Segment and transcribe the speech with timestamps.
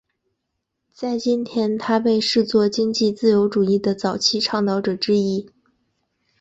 [0.91, 5.47] 在今天他被视作经济自由主义的早期倡导者之一。